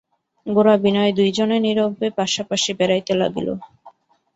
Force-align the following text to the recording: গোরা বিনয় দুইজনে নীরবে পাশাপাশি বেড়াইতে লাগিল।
গোরা 0.45 0.75
বিনয় 0.83 1.11
দুইজনে 1.17 1.57
নীরবে 1.65 2.07
পাশাপাশি 2.19 2.71
বেড়াইতে 2.79 3.13
লাগিল। 3.21 3.47